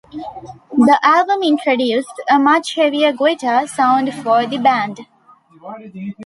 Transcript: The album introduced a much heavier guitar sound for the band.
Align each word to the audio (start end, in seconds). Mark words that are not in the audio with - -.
The 0.75 0.97
album 1.03 1.43
introduced 1.43 2.23
a 2.27 2.39
much 2.39 2.73
heavier 2.73 3.13
guitar 3.13 3.67
sound 3.67 4.11
for 4.15 4.47
the 4.47 4.57
band. 4.57 5.01